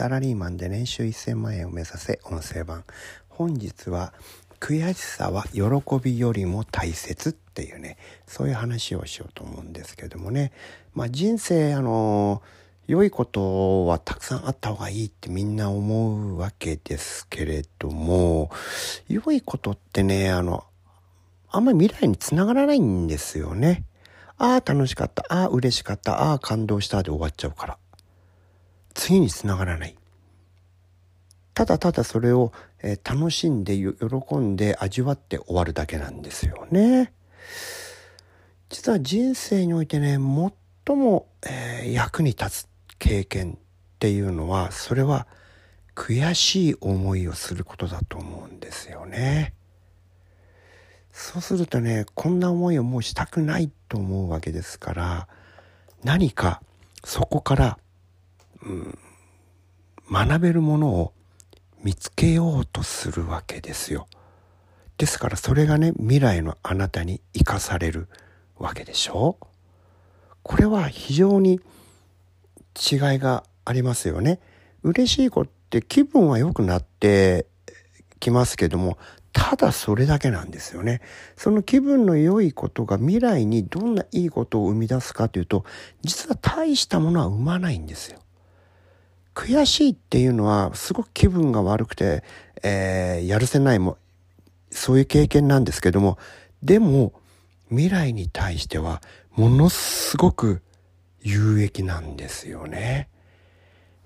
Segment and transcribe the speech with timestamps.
[0.00, 2.84] サラリーマンで年収1000万円を目指せ音声版。
[3.28, 4.14] 本日は
[4.58, 5.62] 悔しさは喜
[6.02, 10.52] びよりも大切っていうねそういう話をしようと思うんですけどもね。
[10.94, 12.40] まあ人生あの
[12.86, 18.50] 良いことはたくさんあった方がいいってみんな思うわけですけれども
[19.06, 20.64] 良いことってねあの
[21.50, 23.84] あんまり未来につながらないんですよね。
[24.38, 25.26] ああ楽しかった。
[25.28, 26.22] ああ嬉しかった。
[26.22, 27.02] ああ感動した。
[27.02, 27.76] で終わっちゃうから。
[29.10, 29.96] 次につながらない
[31.52, 37.12] ただただそれを、えー、楽しんで喜んで味わって終わるだけなんですよね
[38.68, 40.16] 実は人生においてね
[40.86, 42.68] 最も、えー、役に立つ
[43.00, 43.56] 経験っ
[43.98, 45.26] ていうのはそれは
[45.96, 49.54] 悔しい思いをすることだと思うんですよね。
[51.12, 55.28] そうするとねこんな思いをもうしたくないと思うわけですから
[56.04, 56.62] 何か
[57.04, 57.78] そこから、
[58.62, 58.98] うん、
[60.26, 61.14] 学べるものを
[61.82, 64.06] 見つけようとするわけですよ。
[64.98, 68.06] ですからそれがね未来のあなたに生かされる
[68.58, 69.38] わけでしょ
[70.42, 71.58] これは非常に違い
[73.18, 74.40] がありますよね。
[74.82, 77.46] 嬉しい子って気分は良くなって
[78.18, 78.98] きますけども
[79.32, 81.00] ただそれだけなんですよね。
[81.34, 85.64] その気分の良いことが未来にどんないいことを生み出すかというと、
[86.02, 88.18] 実は大したものは生まないんですよ。
[89.40, 92.22] 悔しいっていうのはすごく気分が悪くて、
[92.62, 93.96] えー、やるせないも、
[94.70, 96.18] そういう経験なんですけども、
[96.62, 97.14] でも
[97.70, 99.00] 未来に対しては
[99.34, 100.60] ものすごく
[101.22, 103.08] 有益なんですよね。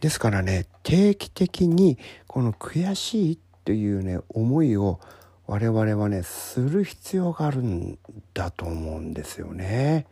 [0.00, 5.00] ですからね、定期的にこの悔しいっていうね思いを
[5.46, 7.98] 我々はねする必要があるん
[8.34, 10.06] だと思うんですよね。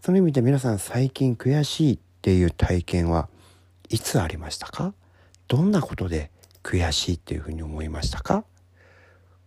[0.00, 3.28] その意味で皆さん最近悔しいっていう体験は
[3.88, 4.94] いつありましたか？
[5.48, 6.30] どんなことで
[6.62, 8.44] 悔しいっていうふうに思いましたか？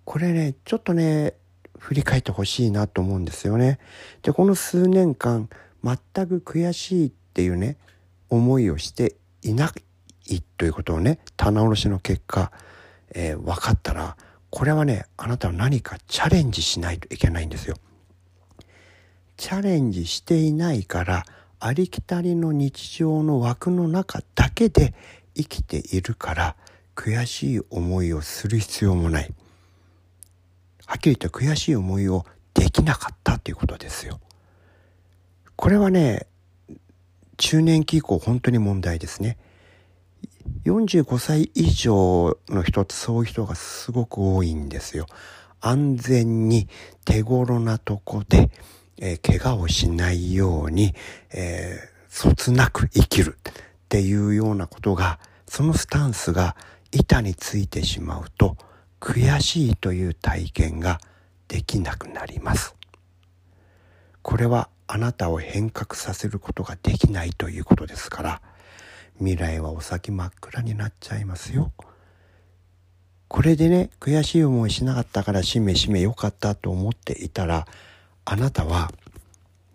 [0.05, 1.33] これねちょっとね
[1.77, 3.79] 振り返ってほしいなと思うんですよね。
[4.21, 5.49] でこの数年間
[5.83, 5.97] 全
[6.27, 7.77] く悔しいっていうね
[8.29, 9.71] 思いをしていな
[10.27, 12.51] いということをね棚卸しの結果
[13.15, 14.15] えー、分かったら
[14.51, 17.75] これはねあなたは何かチャレンジしないといけないんですよ。
[19.35, 21.25] チャレンジしていないから
[21.59, 24.93] ありきたりの日常の枠の中だけで
[25.35, 26.55] 生きているから
[26.95, 29.33] 悔しい思いをする必要もない。
[30.85, 34.19] はっきり言って悔しい思いをできなかったということですよ。
[35.55, 36.27] これはね
[37.37, 39.37] 中年期以降本当に問題ですね。
[40.65, 45.05] 45歳以上の人ってそういう人がすごく多いんですよ。
[45.61, 46.67] 安全に
[47.05, 48.49] 手頃なとこで、
[49.01, 50.93] えー、怪我をしないように、
[51.31, 53.53] えー、そつなく生きるっ
[53.89, 56.55] ていうようなことが、そのスタンスが
[56.91, 58.57] 板についてしまうと、
[58.99, 60.99] 悔しいという体験が
[61.47, 62.75] できなくなります。
[64.21, 68.41] これはあなたを変革させることができないということですから、
[69.17, 71.71] 未来はお先真っ暗になっちゃいますよ。
[73.27, 77.67] これでね、悔しい思いしなかったからしめしめよかったと思っていたら、
[78.31, 78.91] あなたは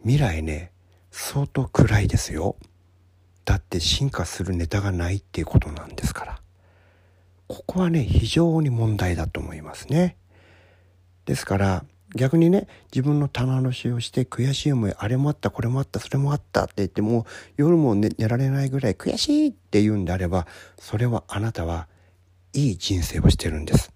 [0.02, 0.70] 未来ね、
[1.10, 2.54] 相当暗いですよ。
[3.44, 6.40] だって進化するネタがないっていうことなんですから。
[7.48, 10.16] ここはね、非常に問題だと思いますね。
[11.24, 11.84] ですから、
[12.14, 17.26] 逆にね自分の棚卸しをして悔しい思いあれもあったこれもあったそれもあったって言っても
[17.56, 20.46] 夜も寝られないぐらい悔しいって言うんであれば
[20.78, 21.88] それはあなたは
[22.52, 23.93] いい人生をしてるんです。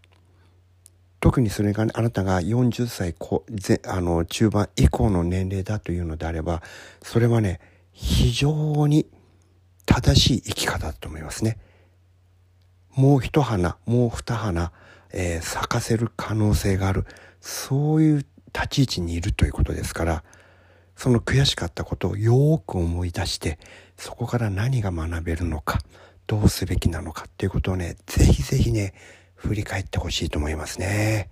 [1.20, 3.14] 特にそれが、ね、あなたが40歳
[3.50, 6.62] ぜあの中盤以降の年齢だというのであれば
[7.02, 7.60] それはね
[7.92, 9.06] 非常に
[9.86, 11.58] 正しい生き方だと思いますね。
[12.94, 14.72] もう一花もう二花、
[15.12, 17.04] えー、咲かせる可能性がある。
[17.40, 20.24] そういう立ち位置にいるということですから
[20.96, 23.58] その悔しかったことをよく思い出して
[23.96, 25.78] そこから何が学べるのか
[26.26, 28.94] どうすべきなのかっていうことをねぜひぜひね
[29.38, 31.30] 振り返ってほしいと思いますね。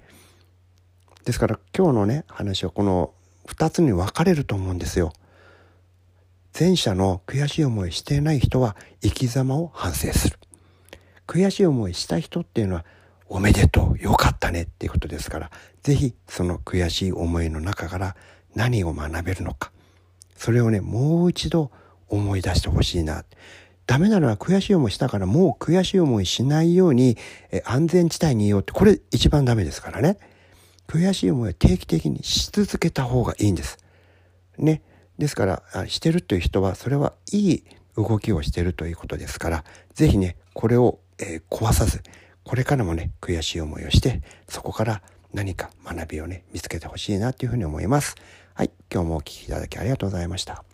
[1.25, 3.13] ですから今日のね話はこの
[3.49, 5.13] 2つに分かれると思うんですよ。
[6.59, 10.39] 前者の悔しい思いしていない人は生き様を反省する。
[11.27, 12.85] 悔しい思いした人っていうのは
[13.29, 15.51] おめでとう、よかったねっていうことですから、
[15.83, 18.17] ぜひその悔しい思いの中から
[18.55, 19.73] 何を学べるのか、
[20.37, 21.71] それをね、もう一度
[22.09, 23.25] 思い出してほしいな。
[23.87, 27.17] ダメなのは悔しい思いしたからもう悔しい思いしないように
[27.51, 30.19] え安全地帯にいようって、これ一番ダメですからね。
[30.87, 33.79] 悔しい思いは定期的にし続けた方がいいんです。
[34.59, 34.83] ね。
[35.19, 37.65] ですから、してるという人は、それはいい
[37.97, 42.03] 動きをしてるということですから、是非ね、これを、え、壊さず、
[42.45, 45.03] これからもね、悔しい思いをして、そこから
[45.33, 48.15] 何か学びをね、見つけてほしいなというふうに思います。
[48.55, 50.66] はい、今日もお聴きいただきありがとうございました。